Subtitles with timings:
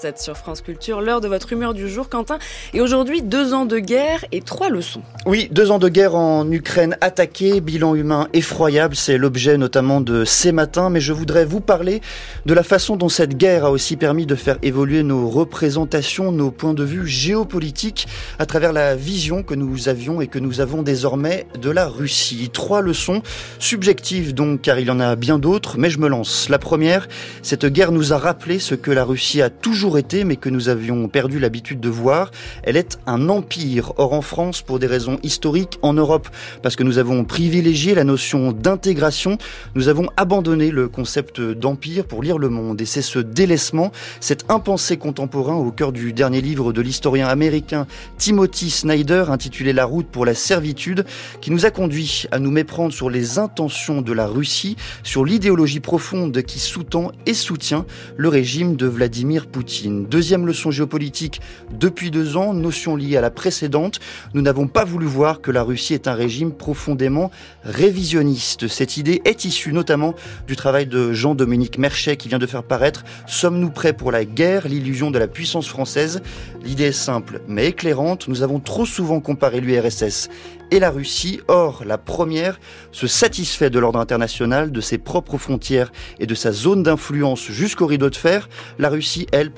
[0.00, 2.38] 7 sur France Culture, l'heure de votre humeur du jour, Quentin.
[2.72, 5.02] Et aujourd'hui, deux ans de guerre et trois leçons.
[5.26, 10.24] Oui, deux ans de guerre en Ukraine attaquée, bilan humain effroyable, c'est l'objet notamment de
[10.24, 12.00] ces matins, mais je voudrais vous parler
[12.46, 16.52] de la façon dont cette guerre a aussi permis de faire évoluer nos représentations, nos
[16.52, 18.06] points de vue géopolitiques
[18.38, 22.50] à travers la vision que nous avions et que nous avons désormais de la Russie.
[22.52, 23.20] Trois leçons
[23.58, 26.48] subjectives donc, car il y en a bien d'autres, mais je me lance.
[26.48, 27.08] La première,
[27.42, 30.68] cette guerre nous a rappelé ce que la Russie a toujours été, mais que nous
[30.68, 32.30] avions perdu l'habitude de voir.
[32.62, 33.92] Elle est un empire.
[33.96, 36.28] Or, en France, pour des raisons historiques, en Europe,
[36.62, 39.38] parce que nous avons privilégié la notion d'intégration,
[39.74, 42.80] nous avons abandonné le concept d'empire pour lire le monde.
[42.80, 47.86] Et c'est ce délaissement, cet impensé contemporain au cœur du dernier livre de l'historien américain
[48.18, 51.04] Timothy Snyder, intitulé La route pour la servitude,
[51.40, 55.80] qui nous a conduit à nous méprendre sur les intentions de la Russie, sur l'idéologie
[55.80, 59.77] profonde qui sous-tend et soutient le régime de Vladimir Poutine.
[59.86, 64.00] Deuxième leçon géopolitique depuis deux ans, notion liée à la précédente.
[64.34, 67.30] Nous n'avons pas voulu voir que la Russie est un régime profondément
[67.62, 68.66] révisionniste.
[68.68, 70.14] Cette idée est issue notamment
[70.46, 74.66] du travail de Jean-Dominique Merchet qui vient de faire paraître Sommes-nous prêts pour la guerre
[74.66, 76.22] L'illusion de la puissance française?
[76.64, 78.28] L'idée est simple mais éclairante.
[78.28, 80.28] Nous avons trop souvent comparé l'URSS
[80.70, 81.40] et la Russie.
[81.48, 82.58] Or, la première
[82.92, 87.86] se satisfait de l'ordre international, de ses propres frontières et de sa zone d'influence jusqu'au
[87.86, 88.48] rideau de fer.
[88.78, 89.50] La Russie, elle,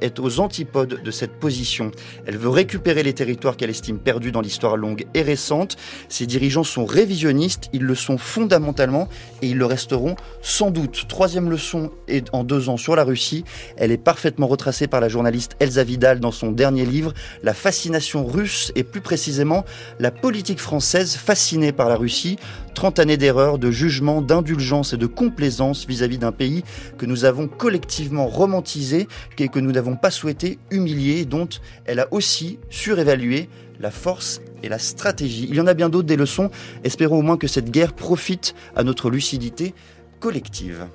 [0.00, 1.90] est aux antipodes de cette position.
[2.26, 5.76] Elle veut récupérer les territoires qu'elle estime perdus dans l'histoire longue et récente.
[6.08, 9.08] Ses dirigeants sont révisionnistes, ils le sont fondamentalement
[9.42, 11.06] et ils le resteront sans doute.
[11.08, 13.44] Troisième leçon est en deux ans sur la Russie.
[13.76, 17.12] Elle est parfaitement retracée par la journaliste Elsa Vidal dans son dernier livre,
[17.42, 19.64] La fascination russe et plus précisément
[19.98, 22.36] la politique française fascinée par la Russie,
[22.76, 26.62] 30 années d'erreur, de jugement, d'indulgence et de complaisance vis-à-vis d'un pays
[26.98, 31.48] que nous avons collectivement romantisé et que nous n'avons pas souhaité humilier, dont
[31.86, 33.48] elle a aussi surévalué
[33.80, 35.46] la force et la stratégie.
[35.48, 36.50] Il y en a bien d'autres des leçons.
[36.84, 39.74] Espérons au moins que cette guerre profite à notre lucidité
[40.20, 40.86] collective.